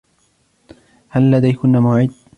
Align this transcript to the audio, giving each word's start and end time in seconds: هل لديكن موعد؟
هل 1.09 1.31
لديكن 1.31 1.77
موعد؟ 1.79 2.11